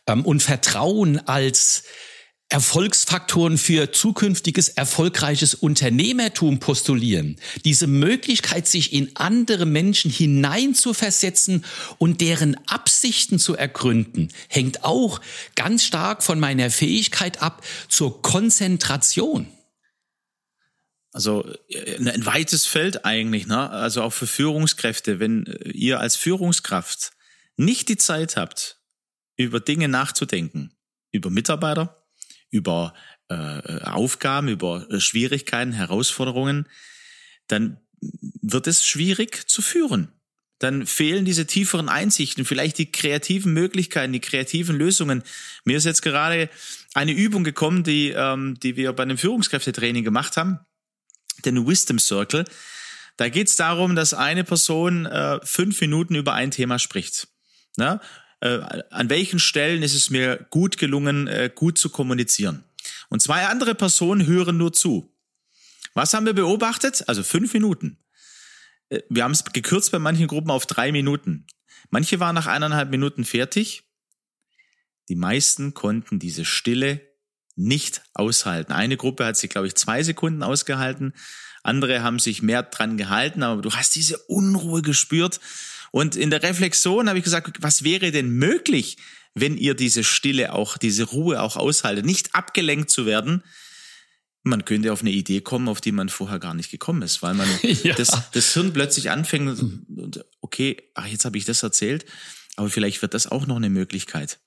ähm, 0.06 0.24
und 0.24 0.42
Vertrauen 0.42 1.18
als 1.26 1.84
Erfolgsfaktoren 2.52 3.56
für 3.56 3.92
zukünftiges 3.92 4.68
erfolgreiches 4.68 5.54
Unternehmertum 5.54 6.58
postulieren. 6.58 7.36
Diese 7.64 7.86
Möglichkeit, 7.86 8.68
sich 8.68 8.92
in 8.92 9.10
andere 9.14 9.64
Menschen 9.64 10.10
hineinzuversetzen 10.10 11.64
und 11.96 12.20
deren 12.20 12.56
Absichten 12.68 13.38
zu 13.38 13.56
ergründen, 13.56 14.28
hängt 14.48 14.84
auch 14.84 15.22
ganz 15.54 15.82
stark 15.82 16.22
von 16.22 16.38
meiner 16.38 16.70
Fähigkeit 16.70 17.40
ab 17.40 17.64
zur 17.88 18.20
Konzentration. 18.20 19.46
Also 21.10 21.50
äh, 21.68 21.96
ein 21.96 22.26
weites 22.26 22.66
Feld 22.66 23.06
eigentlich, 23.06 23.46
ne? 23.46 23.70
Also 23.70 24.02
auch 24.02 24.12
für 24.12 24.26
Führungskräfte, 24.26 25.20
wenn 25.20 25.46
äh, 25.46 25.70
ihr 25.70 26.00
als 26.00 26.16
Führungskraft 26.16 27.12
nicht 27.56 27.88
die 27.88 27.96
Zeit 27.96 28.36
habt, 28.36 28.78
über 29.36 29.58
Dinge 29.60 29.88
nachzudenken, 29.88 30.74
über 31.12 31.30
Mitarbeiter, 31.30 32.01
über 32.52 32.94
äh, 33.28 33.80
Aufgaben, 33.82 34.46
über 34.46 34.86
äh, 34.90 35.00
Schwierigkeiten, 35.00 35.72
Herausforderungen, 35.72 36.68
dann 37.48 37.78
wird 38.00 38.66
es 38.68 38.84
schwierig 38.86 39.48
zu 39.48 39.62
führen. 39.62 40.12
Dann 40.58 40.86
fehlen 40.86 41.24
diese 41.24 41.46
tieferen 41.46 41.88
Einsichten, 41.88 42.44
vielleicht 42.44 42.78
die 42.78 42.92
kreativen 42.92 43.52
Möglichkeiten, 43.52 44.12
die 44.12 44.20
kreativen 44.20 44.76
Lösungen. 44.76 45.24
Mir 45.64 45.76
ist 45.76 45.84
jetzt 45.86 46.02
gerade 46.02 46.48
eine 46.94 47.12
Übung 47.12 47.42
gekommen, 47.42 47.82
die, 47.82 48.10
ähm, 48.10 48.60
die 48.60 48.76
wir 48.76 48.92
bei 48.92 49.02
einem 49.02 49.18
Führungskräftetraining 49.18 50.04
gemacht 50.04 50.36
haben, 50.36 50.60
den 51.44 51.66
Wisdom 51.66 51.98
Circle. 51.98 52.44
Da 53.16 53.28
geht 53.28 53.48
es 53.48 53.56
darum, 53.56 53.96
dass 53.96 54.14
eine 54.14 54.44
Person 54.44 55.06
äh, 55.06 55.40
fünf 55.42 55.80
Minuten 55.80 56.14
über 56.14 56.34
ein 56.34 56.50
Thema 56.50 56.78
spricht. 56.78 57.28
Ne? 57.76 58.00
Äh, 58.42 58.82
an 58.90 59.08
welchen 59.08 59.38
Stellen 59.38 59.82
ist 59.82 59.94
es 59.94 60.10
mir 60.10 60.46
gut 60.50 60.76
gelungen, 60.76 61.28
äh, 61.28 61.48
gut 61.54 61.78
zu 61.78 61.90
kommunizieren. 61.90 62.64
Und 63.08 63.22
zwei 63.22 63.46
andere 63.46 63.76
Personen 63.76 64.26
hören 64.26 64.56
nur 64.56 64.72
zu. 64.72 65.14
Was 65.94 66.12
haben 66.12 66.26
wir 66.26 66.32
beobachtet? 66.32 67.08
Also 67.08 67.22
fünf 67.22 67.54
Minuten. 67.54 67.98
Äh, 68.88 69.02
wir 69.08 69.22
haben 69.22 69.30
es 69.30 69.44
gekürzt 69.44 69.92
bei 69.92 70.00
manchen 70.00 70.26
Gruppen 70.26 70.50
auf 70.50 70.66
drei 70.66 70.90
Minuten. 70.90 71.46
Manche 71.90 72.18
waren 72.18 72.34
nach 72.34 72.48
eineinhalb 72.48 72.90
Minuten 72.90 73.24
fertig. 73.24 73.84
Die 75.08 75.14
meisten 75.16 75.72
konnten 75.72 76.18
diese 76.18 76.44
Stille 76.44 77.00
nicht 77.54 78.02
aushalten. 78.12 78.72
Eine 78.72 78.96
Gruppe 78.96 79.24
hat 79.24 79.36
sich, 79.36 79.50
glaube 79.50 79.68
ich, 79.68 79.76
zwei 79.76 80.02
Sekunden 80.02 80.42
ausgehalten. 80.42 81.12
Andere 81.62 82.02
haben 82.02 82.18
sich 82.18 82.42
mehr 82.42 82.64
dran 82.64 82.96
gehalten, 82.96 83.44
aber 83.44 83.62
du 83.62 83.70
hast 83.72 83.94
diese 83.94 84.18
Unruhe 84.18 84.82
gespürt. 84.82 85.38
Und 85.92 86.16
in 86.16 86.30
der 86.30 86.42
Reflexion 86.42 87.08
habe 87.08 87.18
ich 87.18 87.24
gesagt, 87.24 87.58
was 87.60 87.84
wäre 87.84 88.10
denn 88.10 88.30
möglich, 88.30 88.96
wenn 89.34 89.56
ihr 89.56 89.74
diese 89.74 90.02
Stille 90.02 90.54
auch, 90.54 90.78
diese 90.78 91.04
Ruhe 91.04 91.40
auch 91.40 91.56
aushaltet, 91.56 92.06
nicht 92.06 92.34
abgelenkt 92.34 92.90
zu 92.90 93.06
werden? 93.06 93.44
Man 94.42 94.64
könnte 94.64 94.92
auf 94.92 95.02
eine 95.02 95.10
Idee 95.10 95.42
kommen, 95.42 95.68
auf 95.68 95.80
die 95.82 95.92
man 95.92 96.08
vorher 96.08 96.38
gar 96.38 96.54
nicht 96.54 96.70
gekommen 96.70 97.02
ist, 97.02 97.22
weil 97.22 97.34
man 97.34 97.48
ja. 97.62 97.94
das, 97.94 98.30
das 98.32 98.54
Hirn 98.54 98.72
plötzlich 98.72 99.10
anfängt 99.10 99.60
und 99.60 100.24
okay, 100.40 100.78
ach, 100.94 101.06
jetzt 101.06 101.26
habe 101.26 101.36
ich 101.36 101.44
das 101.44 101.62
erzählt, 101.62 102.06
aber 102.56 102.70
vielleicht 102.70 103.02
wird 103.02 103.12
das 103.14 103.26
auch 103.30 103.46
noch 103.46 103.56
eine 103.56 103.70
Möglichkeit. 103.70 104.40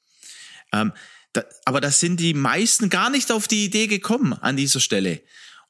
Ähm, 0.73 0.93
da, 1.31 1.45
aber 1.65 1.79
das 1.79 1.99
sind 1.99 2.19
die 2.19 2.33
meisten 2.33 2.89
gar 2.89 3.11
nicht 3.11 3.31
auf 3.31 3.47
die 3.47 3.65
Idee 3.65 3.85
gekommen 3.85 4.33
an 4.33 4.57
dieser 4.57 4.79
Stelle. 4.79 5.21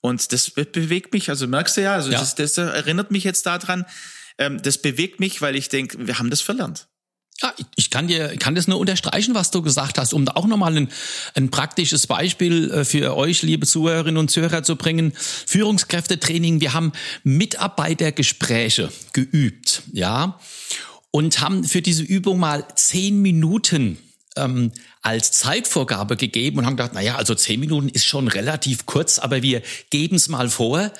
Und 0.06 0.32
das 0.32 0.52
bewegt 0.52 1.14
mich, 1.14 1.30
also 1.30 1.48
merkst 1.48 1.78
du 1.78 1.82
ja, 1.82 1.96
also 1.96 2.12
ja. 2.12 2.20
Das, 2.20 2.36
das 2.36 2.60
erinnert 2.60 3.10
mich 3.10 3.24
jetzt 3.24 3.48
daran, 3.48 3.86
ähm, 4.38 4.62
das 4.62 4.78
bewegt 4.78 5.20
mich, 5.20 5.42
weil 5.42 5.56
ich 5.56 5.68
denke, 5.68 6.06
wir 6.06 6.20
haben 6.20 6.30
das 6.30 6.42
verlernt. 6.42 6.88
Ja, 7.42 7.52
ich 7.76 7.90
kann 7.90 8.08
dir, 8.08 8.38
kann 8.38 8.54
das 8.54 8.68
nur 8.68 8.78
unterstreichen, 8.80 9.34
was 9.34 9.50
du 9.50 9.64
gesagt 9.64 9.98
hast, 9.98 10.14
um 10.14 10.26
da 10.26 10.34
auch 10.34 10.46
nochmal 10.46 10.78
ein, 10.78 10.90
ein 11.34 11.50
praktisches 11.50 12.06
Beispiel 12.06 12.70
äh, 12.70 12.86
für 12.86 13.18
euch, 13.18 13.42
liebe 13.42 13.66
Zuhörerinnen 13.66 14.18
und 14.18 14.30
Zuhörer, 14.30 14.62
zu 14.62 14.76
bringen. 14.76 15.12
Führungskräftetraining. 15.16 16.62
Wir 16.62 16.74
haben 16.74 16.92
Mitarbeitergespräche 17.24 18.92
geübt, 19.14 19.82
ja, 19.92 20.40
und 21.10 21.42
haben 21.42 21.64
für 21.64 21.82
diese 21.82 22.04
Übung 22.04 22.38
mal 22.38 22.64
zehn 22.76 23.24
Minuten 23.24 23.98
ähm, 24.36 24.72
als 25.02 25.32
Zeitvorgabe 25.32 26.18
gegeben 26.18 26.60
und 26.60 26.66
haben 26.66 26.78
gedacht, 26.78 26.92
na 26.94 27.02
ja, 27.02 27.16
also 27.16 27.36
zehn 27.36 27.60
Minuten 27.60 27.90
ist 27.90 28.06
schon 28.06 28.28
relativ 28.28 28.86
kurz, 28.86 29.20
aber 29.20 29.42
wir 29.42 29.62
geben 29.90 30.16
es 30.16 30.30
mal 30.30 30.50
vor. 30.50 30.92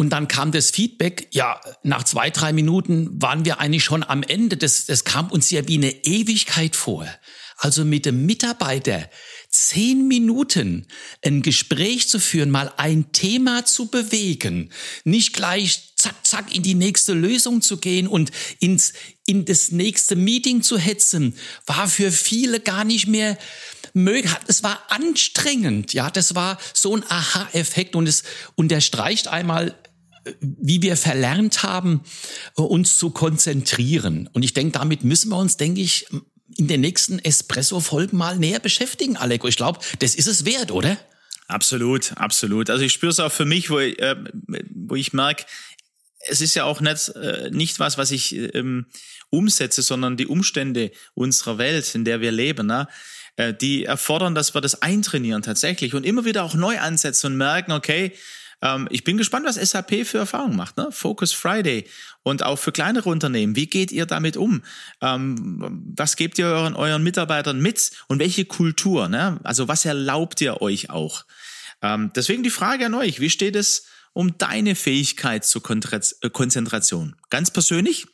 Und 0.00 0.08
dann 0.08 0.28
kam 0.28 0.50
das 0.50 0.70
Feedback, 0.70 1.28
ja, 1.30 1.60
nach 1.82 2.04
zwei, 2.04 2.30
drei 2.30 2.54
Minuten 2.54 3.20
waren 3.20 3.44
wir 3.44 3.60
eigentlich 3.60 3.84
schon 3.84 4.02
am 4.02 4.22
Ende. 4.22 4.56
Das, 4.56 4.86
das 4.86 5.04
kam 5.04 5.30
uns 5.30 5.50
ja 5.50 5.68
wie 5.68 5.74
eine 5.74 5.90
Ewigkeit 5.90 6.74
vor. 6.74 7.06
Also 7.58 7.84
mit 7.84 8.06
dem 8.06 8.24
Mitarbeiter 8.24 9.10
zehn 9.50 10.08
Minuten 10.08 10.86
ein 11.22 11.42
Gespräch 11.42 12.08
zu 12.08 12.18
führen, 12.18 12.50
mal 12.50 12.72
ein 12.78 13.12
Thema 13.12 13.66
zu 13.66 13.88
bewegen, 13.88 14.70
nicht 15.04 15.34
gleich 15.34 15.92
zack, 15.96 16.14
zack 16.26 16.54
in 16.56 16.62
die 16.62 16.76
nächste 16.76 17.12
Lösung 17.12 17.60
zu 17.60 17.76
gehen 17.76 18.06
und 18.08 18.30
ins, 18.58 18.94
in 19.26 19.44
das 19.44 19.70
nächste 19.70 20.16
Meeting 20.16 20.62
zu 20.62 20.78
hetzen, 20.78 21.36
war 21.66 21.86
für 21.88 22.10
viele 22.10 22.60
gar 22.60 22.84
nicht 22.84 23.06
mehr 23.06 23.36
mögen. 23.92 24.34
Es 24.46 24.62
war 24.62 24.80
anstrengend, 24.88 25.92
ja, 25.92 26.08
das 26.10 26.34
war 26.34 26.58
so 26.72 26.96
ein 26.96 27.04
Aha-Effekt 27.06 27.96
und 27.96 28.08
es 28.08 28.22
unterstreicht 28.54 29.28
einmal, 29.28 29.76
wie 30.40 30.82
wir 30.82 30.96
verlernt 30.96 31.62
haben, 31.62 32.02
uns 32.54 32.96
zu 32.96 33.10
konzentrieren. 33.10 34.28
Und 34.32 34.42
ich 34.42 34.54
denke, 34.54 34.78
damit 34.78 35.04
müssen 35.04 35.30
wir 35.30 35.38
uns, 35.38 35.56
denke 35.56 35.80
ich, 35.80 36.06
in 36.56 36.68
den 36.68 36.80
nächsten 36.80 37.18
Espresso-Folgen 37.18 38.16
mal 38.16 38.36
näher 38.36 38.58
beschäftigen, 38.58 39.16
Aleko. 39.16 39.48
Ich 39.48 39.56
glaube, 39.56 39.80
das 40.00 40.14
ist 40.14 40.26
es 40.26 40.44
wert, 40.44 40.70
oder? 40.70 40.98
Absolut, 41.46 42.12
absolut. 42.16 42.70
Also 42.70 42.84
ich 42.84 42.92
spüre 42.92 43.10
es 43.10 43.20
auch 43.20 43.32
für 43.32 43.44
mich, 43.44 43.70
wo 43.70 43.78
ich, 43.78 43.98
äh, 43.98 44.16
wo 44.74 44.94
ich 44.94 45.12
merke, 45.12 45.44
es 46.28 46.40
ist 46.40 46.54
ja 46.54 46.64
auch 46.64 46.80
nicht, 46.80 47.08
äh, 47.10 47.50
nicht 47.50 47.80
was, 47.80 47.98
was 47.98 48.10
ich 48.10 48.36
ähm, 48.54 48.86
umsetze, 49.30 49.82
sondern 49.82 50.16
die 50.16 50.26
Umstände 50.26 50.90
unserer 51.14 51.58
Welt, 51.58 51.94
in 51.94 52.04
der 52.04 52.20
wir 52.20 52.32
leben, 52.32 52.66
ne? 52.66 52.88
Äh, 53.36 53.54
die 53.54 53.84
erfordern, 53.84 54.34
dass 54.34 54.54
wir 54.54 54.60
das 54.60 54.82
eintrainieren 54.82 55.42
tatsächlich 55.42 55.94
und 55.94 56.04
immer 56.04 56.24
wieder 56.24 56.44
auch 56.44 56.54
neu 56.54 56.78
ansetzen 56.78 57.28
und 57.28 57.36
merken, 57.36 57.72
okay, 57.72 58.12
ähm, 58.62 58.88
ich 58.90 59.04
bin 59.04 59.16
gespannt, 59.16 59.46
was 59.46 59.56
SAP 59.56 60.06
für 60.06 60.18
Erfahrungen 60.18 60.56
macht. 60.56 60.76
Ne? 60.76 60.88
Focus 60.90 61.32
Friday 61.32 61.86
und 62.22 62.42
auch 62.42 62.56
für 62.56 62.72
kleinere 62.72 63.08
Unternehmen. 63.08 63.56
Wie 63.56 63.66
geht 63.66 63.92
ihr 63.92 64.06
damit 64.06 64.36
um? 64.36 64.62
Ähm, 65.00 65.82
was 65.96 66.16
gebt 66.16 66.38
ihr 66.38 66.46
euren, 66.46 66.74
euren 66.74 67.02
Mitarbeitern 67.02 67.60
mit 67.60 67.90
und 68.08 68.18
welche 68.18 68.44
Kultur? 68.44 69.08
Ne? 69.08 69.40
Also 69.44 69.68
was 69.68 69.84
erlaubt 69.84 70.40
ihr 70.40 70.60
euch 70.60 70.90
auch? 70.90 71.24
Ähm, 71.82 72.12
deswegen 72.14 72.42
die 72.42 72.50
Frage 72.50 72.86
an 72.86 72.94
euch, 72.94 73.20
wie 73.20 73.30
steht 73.30 73.56
es 73.56 73.86
um 74.12 74.36
deine 74.38 74.74
Fähigkeit 74.74 75.44
zur 75.44 75.62
äh, 75.70 76.30
Konzentration? 76.30 77.16
Ganz 77.30 77.50
persönlich, 77.50 78.06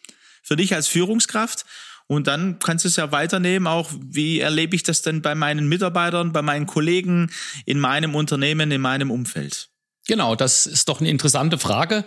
für 0.42 0.56
dich 0.56 0.74
als 0.74 0.86
Führungskraft 0.86 1.64
und 2.06 2.28
dann 2.28 2.60
kannst 2.60 2.84
du 2.84 2.88
es 2.88 2.96
ja 2.96 3.10
weiternehmen, 3.10 3.66
auch 3.66 3.90
wie 4.00 4.38
erlebe 4.38 4.76
ich 4.76 4.84
das 4.84 5.02
denn 5.02 5.22
bei 5.22 5.34
meinen 5.34 5.68
Mitarbeitern, 5.68 6.32
bei 6.32 6.42
meinen 6.42 6.66
Kollegen, 6.66 7.32
in 7.64 7.80
meinem 7.80 8.14
Unternehmen, 8.14 8.70
in 8.70 8.80
meinem 8.80 9.10
Umfeld? 9.10 9.70
Genau, 10.06 10.36
das 10.36 10.66
ist 10.66 10.88
doch 10.88 11.00
eine 11.00 11.10
interessante 11.10 11.58
Frage. 11.58 12.04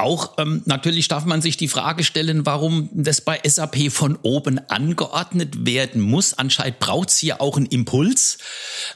Auch 0.00 0.38
ähm, 0.38 0.62
natürlich 0.64 1.08
darf 1.08 1.26
man 1.26 1.42
sich 1.42 1.58
die 1.58 1.68
Frage 1.68 2.04
stellen, 2.04 2.46
warum 2.46 2.88
das 2.94 3.20
bei 3.20 3.38
SAP 3.44 3.92
von 3.92 4.16
oben 4.22 4.58
angeordnet 4.70 5.66
werden 5.66 6.00
muss. 6.00 6.32
Anscheinend 6.32 6.78
braucht 6.78 7.10
es 7.10 7.18
hier 7.18 7.42
auch 7.42 7.58
einen 7.58 7.66
Impuls. 7.66 8.38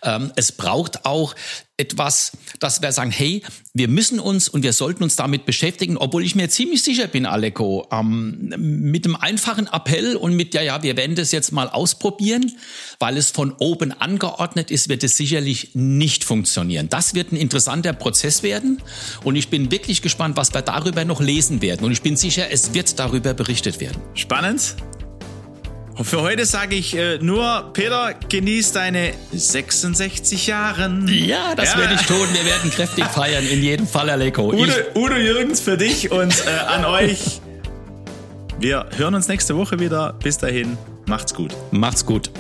Ähm, 0.03 0.33
es 0.37 0.53
braucht 0.53 1.05
auch 1.05 1.35
etwas, 1.77 2.33
dass 2.61 2.83
wir 2.83 2.93
sagen, 2.93 3.11
hey, 3.11 3.43
wir 3.73 3.89
müssen 3.89 4.21
uns 4.21 4.49
und 4.49 4.63
wir 4.63 4.73
sollten 4.73 5.03
uns 5.03 5.17
damit 5.17 5.45
beschäftigen, 5.45 5.97
obwohl 5.97 6.25
ich 6.25 6.37
mir 6.37 6.49
ziemlich 6.49 6.85
sicher 6.85 7.09
bin, 7.09 7.27
Aleko, 7.27 7.89
ähm, 7.91 8.53
mit 8.57 9.05
einem 9.05 9.17
einfachen 9.17 9.67
Appell 9.67 10.15
und 10.15 10.37
mit, 10.37 10.55
ja, 10.55 10.63
ja, 10.63 10.85
wir 10.85 10.97
werden 10.97 11.17
das 11.17 11.33
jetzt 11.33 11.51
mal 11.51 11.69
ausprobieren, 11.69 12.53
weil 13.01 13.17
es 13.17 13.33
von 13.33 13.53
oben 13.59 13.91
angeordnet 13.91 14.71
ist, 14.71 14.89
wird 14.89 15.03
es 15.03 15.17
sicherlich 15.17 15.71
nicht 15.75 16.23
funktionieren. 16.23 16.89
Das 16.89 17.15
wird 17.15 17.33
ein 17.33 17.37
interessanter 17.37 17.93
Prozess 17.93 18.45
werden 18.45 18.81
und 19.25 19.35
ich 19.35 19.49
bin 19.49 19.73
wirklich 19.73 20.01
gespannt, 20.01 20.37
was 20.37 20.55
wir 20.55 20.63
darüber 20.63 21.05
noch 21.05 21.21
lesen 21.21 21.61
werden 21.61 21.85
und 21.85 21.91
ich 21.91 22.03
bin 22.03 22.17
sicher, 22.17 22.53
es 22.53 22.73
wird 22.73 23.01
darüber 23.01 23.35
berichtet 23.35 23.81
werden. 23.81 24.01
Spannend. 24.15 24.77
Für 26.03 26.23
heute 26.23 26.45
sage 26.45 26.75
ich 26.75 26.97
äh, 26.97 27.19
nur, 27.19 27.71
Peter, 27.73 28.15
genieß 28.29 28.73
deine 28.73 29.13
66 29.33 30.49
Jahre. 30.49 30.91
Ja, 31.07 31.55
das 31.55 31.73
ja. 31.73 31.79
werde 31.79 31.95
ich 31.95 32.03
tun. 32.03 32.27
Wir 32.33 32.45
werden 32.45 32.71
kräftig 32.71 33.05
feiern, 33.05 33.47
in 33.47 33.63
jedem 33.63 33.87
Fall, 33.87 34.11
Aleko. 34.11 34.49
Udo, 34.49 34.73
Udo 34.97 35.15
Jürgens 35.15 35.61
für 35.61 35.77
dich 35.77 36.11
und 36.11 36.35
äh, 36.47 36.51
an 36.51 36.85
euch. 36.85 37.41
Wir 38.59 38.87
hören 38.97 39.15
uns 39.15 39.29
nächste 39.29 39.57
Woche 39.57 39.79
wieder. 39.79 40.15
Bis 40.23 40.39
dahin, 40.39 40.77
macht's 41.07 41.33
gut. 41.33 41.55
Macht's 41.71 42.05
gut. 42.05 42.31